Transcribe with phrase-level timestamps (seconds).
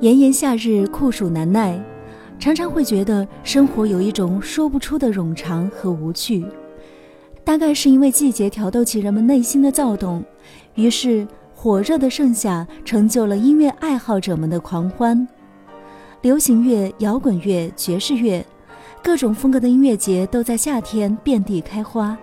[0.00, 1.78] 炎炎夏日，酷暑难耐，
[2.38, 6.42] 常常会觉得生活有一种说不出的冗长和无趣。
[7.44, 10.24] 大概是因为季节挑逗起人们内心的躁动，
[10.74, 15.28] 于是火热的盛夏成就了音乐爱好者们的狂欢。
[16.22, 18.42] 流行乐、摇滚乐、爵士乐，
[19.02, 22.16] 各种风格的音乐节都在夏天遍地开花。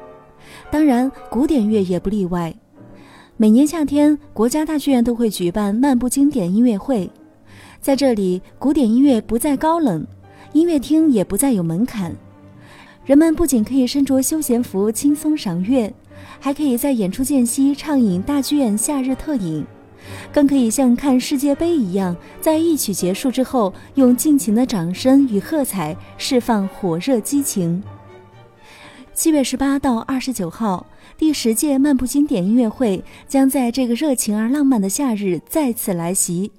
[0.71, 2.51] 当然，古典乐也不例外。
[3.35, 7.07] 每年夏天，国家大剧院都会举办漫步经典音乐会。
[7.81, 10.05] 在这里，古典音乐不再高冷，
[10.53, 12.15] 音乐厅也不再有门槛。
[13.05, 15.93] 人们不仅可以身着休闲服轻松赏月，
[16.39, 19.65] 还可以在演出间隙畅饮大剧院夏日特饮，
[20.33, 27.81] 更可以像看世界杯一样，在一曲结束之后，用尽情的掌声与喝彩释放火热激情。
[29.13, 30.85] 七月十八到二十九号，
[31.17, 36.51] 第十届漫步经典音乐会将在这个热情而浪漫的夏日再次来袭。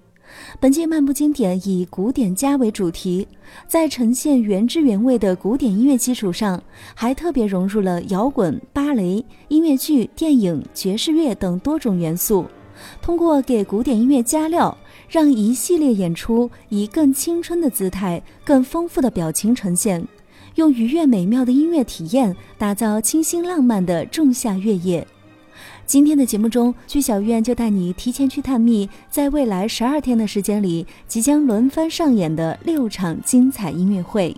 [0.60, 3.26] 本届漫步经典以古典家为主题，
[3.66, 6.62] 在呈现原汁原味的古典音乐基础上，
[6.94, 12.46] 还特别融入了摇滚、芭蕾、音乐剧、电影、爵士乐等多种元素。
[13.02, 14.76] 通过给古典音乐加料，
[15.08, 20.06] 让一系列演出以更青春的姿态、更丰富的表情呈现，
[20.54, 25.06] 用愉悦美妙的音乐体验打造清新浪漫的仲夏月夜。
[25.88, 34.36] 今天的节目中，居小院就带你提前去探秘，在未来十二天的时间里，即将轮番上演的六场精彩音乐会。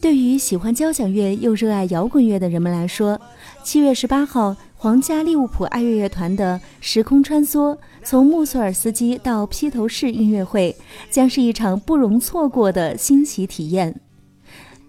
[0.00, 3.20] 对于喜欢交响乐又热爱摇滚乐的人们来说，
[3.64, 10.76] 七月十八号，皇家利物浦爱乐乐团的《时空穿梭：从穆索尔斯基到披头士》音乐会，
[11.10, 14.00] 将是一场不容错过的新奇体验。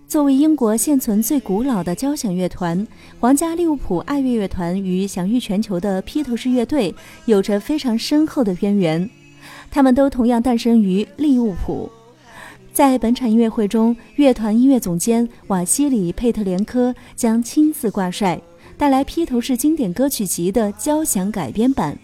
[0.07, 2.87] 作为英国现存最古老的交响乐团，
[3.19, 6.93] 皇家利物浦爱乐乐团与享誉全球的披头士乐队
[7.25, 9.09] 有着非常深厚的渊源。
[9.71, 11.89] 他们都同样诞生于利物浦。
[12.71, 18.39] 在本场音乐会中，乐团音乐总监瓦西里·佩特连科将亲自挂帅，
[18.77, 21.97] 带来披头士经典歌曲集的交响改编版。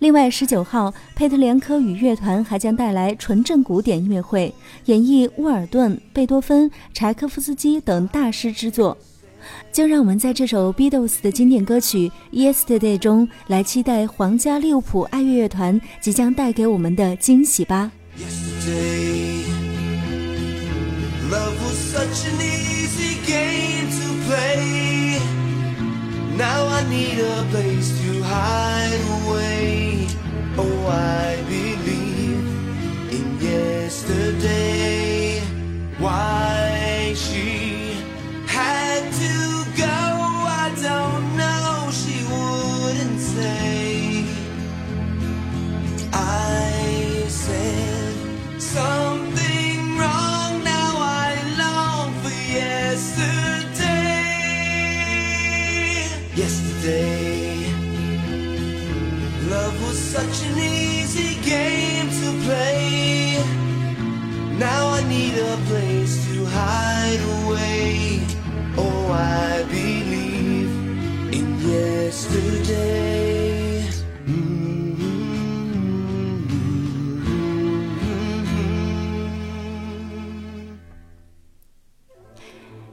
[0.00, 4.52] 另外，十九号，佩特连科与乐团还将带来纯正古典音乐会，
[4.86, 8.96] 演绎沃尔顿、贝多芬、柴可夫斯基等大师之作。
[9.70, 17.90] 就让我们在这首 Beatles 的经典歌曲《Yesterday》中来期待皇家利物浦爱乐乐团即将带给我们的惊喜吧。
[26.40, 30.06] Now I need a place to hide away.
[30.56, 32.48] Oh, I believe
[33.12, 35.40] in yesterday.
[35.98, 37.79] Why she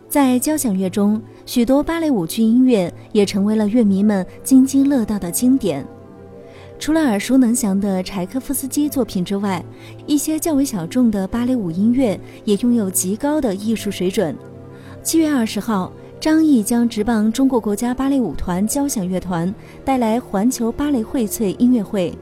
[0.10, 5.86] 在交响乐中，许多芭蕾舞剧音乐也成为了乐迷们津津乐道的经典。
[6.80, 9.64] 除了耳熟能详的柴可夫斯基作品之外，
[10.06, 14.34] 一些较为小众的芭蕾舞音乐也拥有极高的艺术水准。
[15.04, 15.92] 七月二十号，
[16.22, 19.54] 张译将执棒中国国家芭蕾舞团交响乐团
[19.84, 22.18] 带来环球芭蕾荟萃音乐会，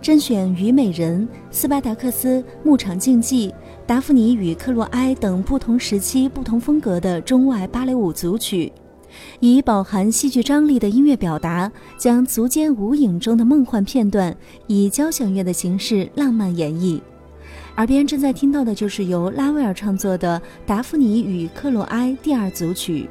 [0.00, 3.48] 甄选《虞美人》《斯巴达克斯》《牧场竞技》。
[3.86, 8.72] 达芙妮与克洛埃等不同时期、不同风格的中外芭蕾舞组曲，
[9.38, 14.36] 以饱含戏剧张力的音乐表达，将足尖舞影中的梦幻片段
[14.66, 17.00] 以交响乐的形式浪漫演绎。
[17.76, 23.08] 耳边正在听到的就是由拉威尔创作的《达芙妮与克洛埃》第二组曲。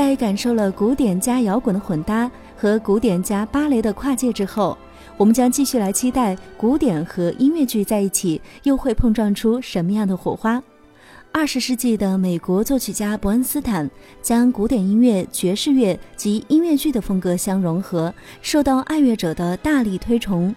[0.00, 4.76] 在感受了古典加摇滚的混搭和古典加芭蕾的跨界之后，
[5.18, 10.60] 我们将继续来期待古典和音乐剧在一起又会碰撞出什么样的火花。
[11.30, 13.88] 二十世纪的美国作曲家伯恩斯坦
[14.22, 20.56] 将古典音乐、爵士乐及音乐剧的风格相融合，受到爱乐者的大力推崇。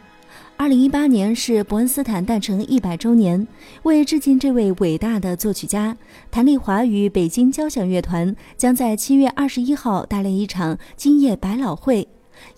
[0.56, 3.46] 二零一八年是伯恩斯坦诞辰一百周年，
[3.84, 5.98] 为致敬这位伟大的作曲家，
[6.32, 12.08] 谭丽华与北京交响乐团将在七月二十一号带来一场今夜百老汇，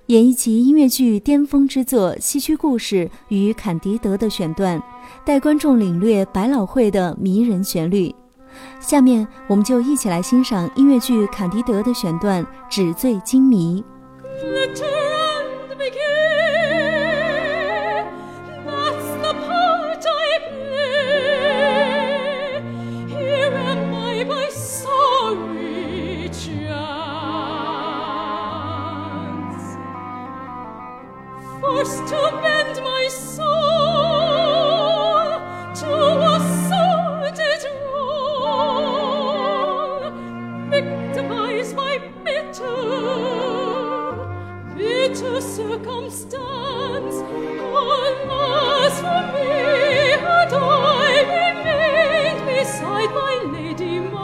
[0.08, 4.82] 演绎其音乐剧巅峰之作《西区故事》与《坎迪德》的选段，
[5.26, 8.14] 带观众领略百老汇的迷人旋律。
[8.80, 13.84] 下面，我们就一起来欣赏音乐剧《坎迪德》的选段《纸醉金迷》。
[52.66, 54.15] beside my lady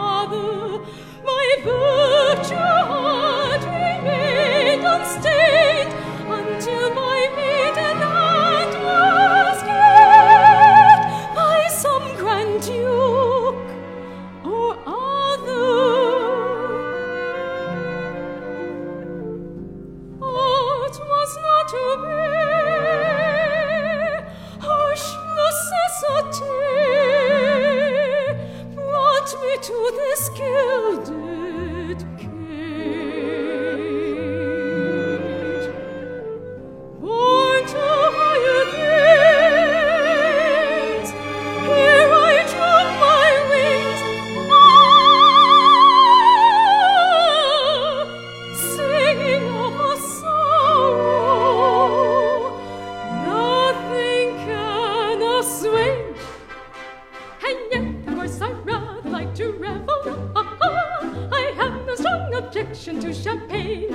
[62.83, 63.90] to champagne,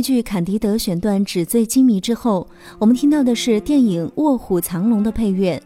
[0.00, 5.62] 剧《坎迪德》选段纸醉金迷之后，我们听到的是电影《卧虎藏龙》的配乐。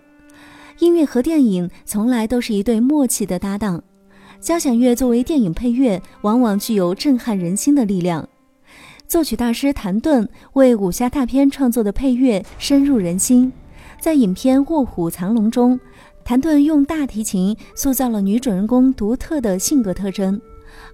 [0.79, 3.83] 音乐和电影从来都是一对默契的搭档。
[4.41, 8.29] 交响乐作为电影配乐，往往具有震撼人心的力量。
[9.07, 13.53] 作曲大师谭盾为武侠大片创作的配乐深入人心。
[14.01, 15.79] 在影片《卧虎藏龙》中，
[16.25, 20.41] 谭盾用大提琴塑造了女主人公独特的性格特征。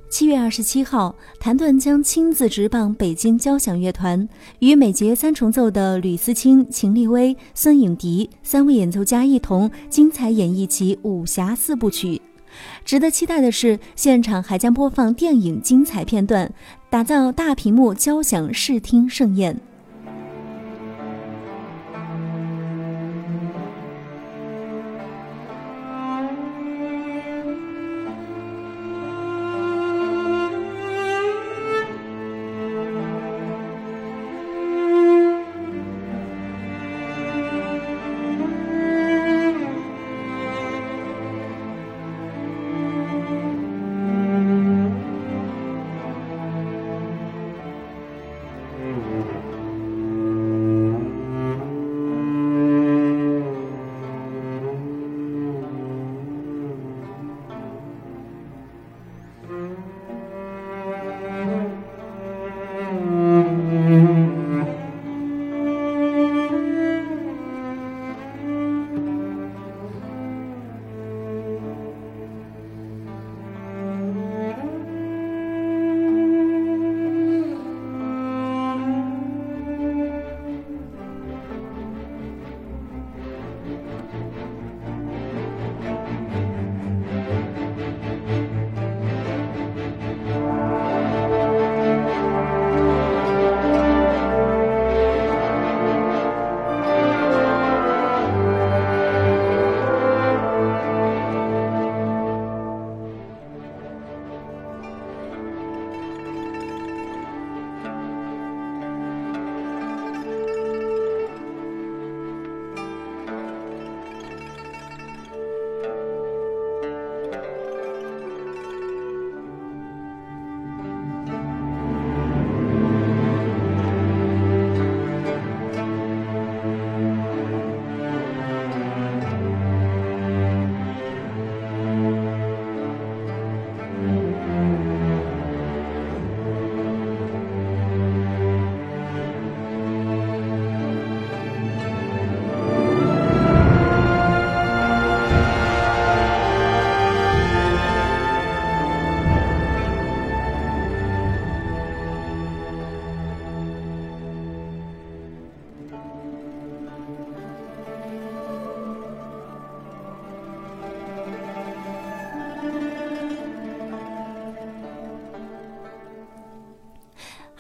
[0.09, 12.21] 七月二十七号，谭盾将亲自执棒北京交响乐团，与美节三重奏的吕思清、秦立威、孙颖迪三位演奏家一同精彩演绎其武侠四部曲。
[12.85, 16.53] 值得期待的是，现场还将播放电影精彩片段，
[16.91, 19.57] 打造大屏幕交响视听盛宴。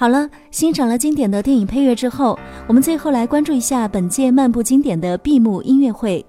[0.00, 6.24] 好了，欣赏了经典的电影配乐之后，我们最后来关注一下本届漫步经典的闭幕音乐会。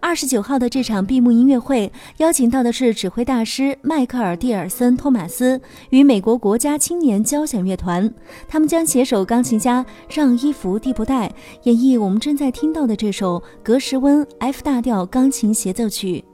[0.00, 5.60] 二十九号的这场闭幕音乐会，邀请到的是指挥大师迈克尔·蒂尔森·托马斯
[5.90, 8.12] 与美国国家青年交响乐团，
[8.48, 11.32] 他们将携手钢琴家让伊弗·蒂布代
[11.62, 16.24] 演绎我们正在听到的这首格什温 F 大调钢琴协奏曲。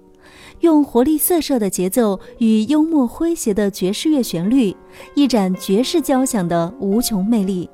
[0.62, 4.74] 用活力四射的节奏与幽默诙谐的爵士乐旋律，
[5.14, 7.68] 一展爵士交响的无穷魅力。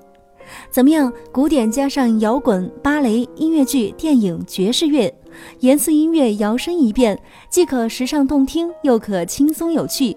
[0.71, 1.12] 怎么样？
[1.30, 5.14] 古典加上摇滚、芭蕾、音乐剧、电影、爵士乐，
[5.61, 7.18] 严肃音乐摇身一变，
[7.50, 10.16] 既可时尚动听，又可轻松有趣。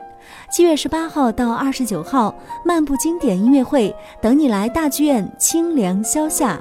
[0.49, 6.57] 七月十八号到二十九号，漫步经典音乐会，等你来大剧院清凉消夏。